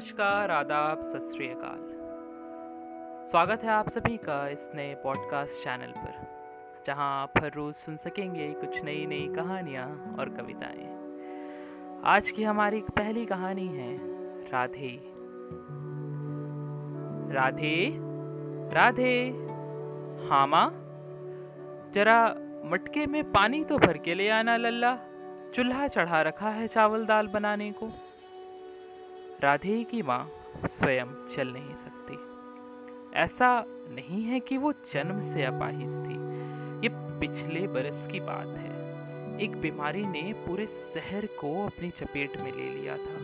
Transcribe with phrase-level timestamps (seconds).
[0.00, 1.78] नमस्कार, आदाब, सत श्रीकाल
[3.30, 6.14] स्वागत है आप सभी का इस नए पॉडकास्ट चैनल पर,
[6.86, 10.86] जहाँ आप हर रोज सुन सकेंगे कुछ नई नई कहानियाँ और कविताएँ।
[12.04, 13.98] आज की हमारी पहली कहानी है,
[14.50, 15.00] राधे।
[17.34, 17.96] राधे?
[18.74, 19.30] राधे?
[20.30, 20.70] हाँ माँ?
[21.94, 24.98] जरा मटके में पानी तो भर के ले आना लल्ला।
[25.54, 28.09] चूल्हा चढ़ा रखा है चावल दाल बनाने को।
[29.42, 30.30] राधे की माँ
[30.66, 32.18] स्वयं चल नहीं सकती।
[33.18, 36.14] ऐसा नहीं है कि वो जन्म से अपाहिज थी।
[36.86, 38.80] ये पिछले बरस की बात है।
[39.40, 43.18] एक बीमारी ने पूरे शहर को अपनी चपेट में ले लिया था।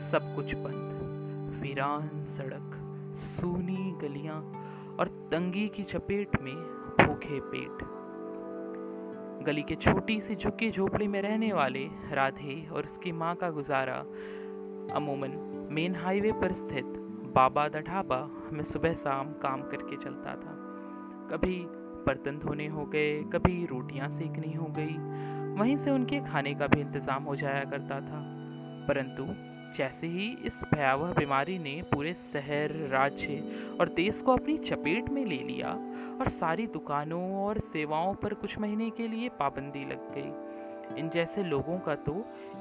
[0.00, 2.70] सब कुछ बंद। वीरान सड़क,
[3.18, 4.36] सूनी गलियाँ
[5.00, 6.54] और तंगी की चपेट में
[7.00, 7.84] भूखे पेट।
[9.44, 14.04] गली के छोटी सी झुकी झोपड़ी में रहने वाले राधे और उसकी माँ का गुजारा
[14.92, 15.30] अमूमन,
[15.70, 16.84] मेन हाईवे पर स्थित
[17.34, 18.18] बाबा द ढाबा
[18.52, 20.56] में सुबह शाम काम करके चलता था।
[21.30, 21.64] कभी
[22.06, 24.96] बर्तन धोने हो गए, कभी रोटियाँ सेकनी हो गई,
[25.58, 28.22] वहीं से उनके खाने का भी इंतज़ाम हो जाया करता था।
[28.88, 29.26] परंतु
[29.78, 33.42] जैसे ही इस भयावह बीमारी ने पूरे शहर, राज्य
[33.80, 35.72] और देश को अपनी चपेट में ले लिया
[36.20, 40.53] और सारी दुकानों और सेवाओं पर कुछ महीने के लिए पाबंदी लग गई
[40.98, 42.12] इन जैसे लोगों का तो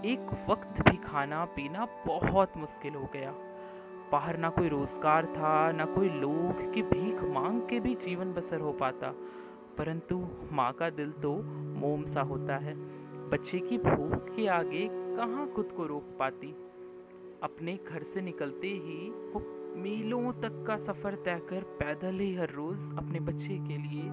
[0.06, 3.34] एक वक्त भी खाना पीना बहुत मुश्किल हो गया।
[4.12, 8.60] बाहर ना कोई रोज़गार था, ना कोई लोग कि भीख मांग के भी जीवन बसर
[8.60, 9.14] हो पाता।
[9.78, 11.34] परंतु माँ का दिल तो
[11.80, 12.74] मोम सा होता है।
[13.30, 16.56] बच्चे की भूख के आगे कहाँ खुद को रोक पाती?
[17.44, 19.40] अपने घर से निकलते ही वो
[19.78, 24.04] मीलों तक का सफ़र तय कर पैदल ही हर रोज अपने बच्चे के लिए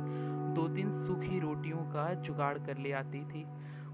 [0.54, 3.44] दो तीन सूखी रोटियों का जुगाड़ कर ले आती थी।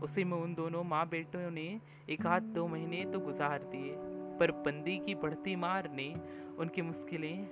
[0.03, 1.69] उसी में उन दोनों माँ बेटों ने
[2.11, 3.95] एक आध दो महीने तो गुजार दिए,
[4.39, 6.13] पर बंदी की बढ़ती मार ने
[6.59, 7.47] उनकी मुश्किलें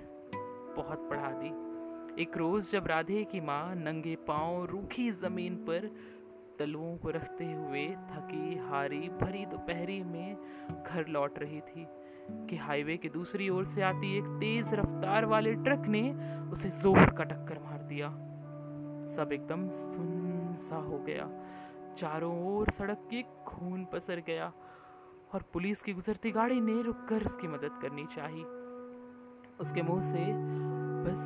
[0.75, 5.89] बहुत बढ़ा दी। एक रोज जब राधे की माँ नंगे पाँव रूखी ज़मीन पर
[6.59, 10.35] तलुओं को रखते हुए थकी हारी भरी दोपहरी में
[10.83, 11.85] घर लौट रही थी,
[12.49, 16.01] कि हाईवे की दूसरी ओर से आती एक तेज रफ्तार वाले ट्रक ने
[16.51, 18.09] उसे ज़ोर का टक्कर मार दिया।
[19.15, 21.29] सब एकदम सुन सा हो गया।
[21.97, 24.51] चारों ओर सड़क के खून पसर गया
[25.33, 28.43] और पुलिस की गुजरती गाड़ी ने रुककर उसकी मदद करनी चाहिए।
[29.59, 30.25] उसके मुँह से
[31.05, 31.21] बस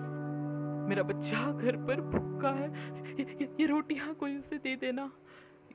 [0.90, 2.69] मेरा बच्चा घर पर भूखा है।
[3.19, 5.12] ये, ये रोटियाँ कोई उसे दे देना।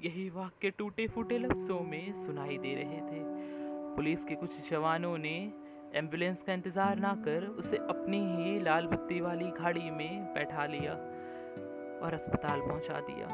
[0.04, 3.22] यही वाक्य टूटे फूटे लफ्जों में सुनाई दे रहे थे।
[3.96, 5.36] पुलिस के कुछ जवानों ने
[5.94, 10.92] एंबुलेंस का इंतज़ार ना कर उसे अपनी ही लाल बत्ती वाली गाड़ी में बैठा लिया
[12.04, 13.26] और अस्पताल पहुँचा दिया।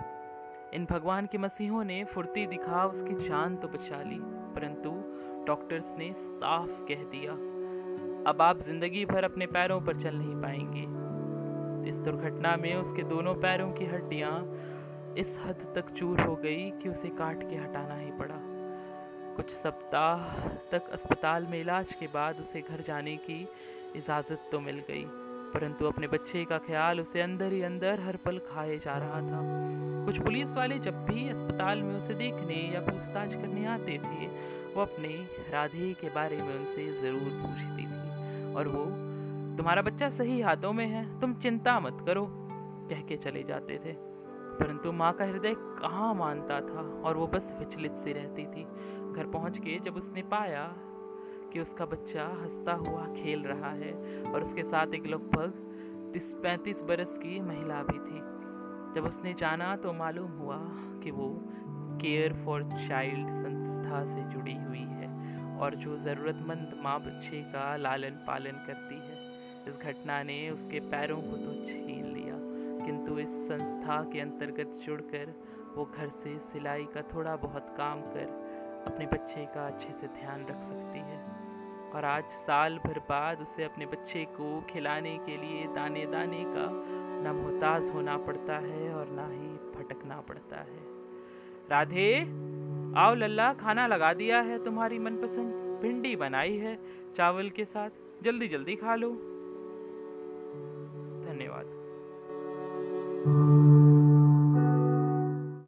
[0.75, 4.19] इन भगवान के मसीहों ने फुर्ती दिखा, उसकी जान तो बचा ली,
[4.55, 4.91] परंतु
[5.47, 7.33] डॉक्टर्स ने साफ़ कह दिया,
[8.31, 13.35] अब आप ज़िंदगी भर अपने पैरों पर चल नहीं पाएँगे। इस दुर्घटना में उसके दोनों
[13.35, 14.33] पैरों की हड्डियाँ
[15.19, 18.39] इस हद तक चूर हो गई कि उसे काट के हटाना ही पड़ा।
[19.37, 23.47] कुछ सप्ताह तक अस्पताल में इलाज के बाद उसे घर जाने की
[23.97, 25.05] इजाज़त तो मिल गई।
[25.55, 29.41] परंतु अपने बच्चे का ख्याल उसे अंदर ही अंदर हर पल खाए जा रहा था।
[30.07, 34.27] कुछ पुलिस वाले जब भी अस्पताल में उसे देखने या पूछताछ करने आते थे,
[34.75, 35.09] वो अपने
[35.53, 38.85] राधे के बारे में उनसे ज़रूर पूछती थी। और वो,
[39.57, 42.27] तुम्हारा बच्चा सही हाथों में है, तुम चिंता मत करो,
[42.91, 44.11] कह के चले जाते थे।
[44.51, 48.65] परंतु माँ का हृदय कहाँ मानता था और वो बस विचलित सी रहती थी।
[49.13, 50.73] घर पहुँच के जब उसने पाया
[51.53, 53.93] कि उसका बच्चा हंसता हुआ खेल रहा है
[54.25, 58.21] और उसके साथ एक लगभग तीस पैंतीस बरस की महिला भी थी।
[58.95, 60.59] जब उसने जाना तो मालूम हुआ
[61.03, 61.29] कि वो
[62.01, 68.25] केयर फॉर चाइल्ड संस्था से जुड़ी हुई है और जो ज़रूरतमंद माँ बच्चे का लालन
[68.27, 69.19] पालन करती है।
[69.69, 72.37] इस घटना ने उसके पैरों को तो छीन लिया,
[72.87, 75.35] किंतु इस संस्था के अंतर्गत जुड़कर
[75.77, 78.39] वो घर से सिलाई का थोड़ा बहुत काम कर
[78.87, 81.30] अपने बच्चे का अच्छे से ध्यान रख सकती है।
[81.95, 86.85] और आज साल भर बाद उसे अपने बच्चे को खिलाने के लिए दाने दाने का
[87.23, 90.91] न मोहताज होना पड़ता है और ना ही भटकना पड़ता है।
[91.71, 92.21] राधे,
[93.01, 96.79] आओ लल्ला, खाना लगा दिया है तुम्हारी मनपसंद भिंडी बनाई है
[97.17, 97.91] चावल के साथ।
[98.23, 99.11] जल्दी जल्दी खा लो।
[101.29, 101.81] धन्यवाद।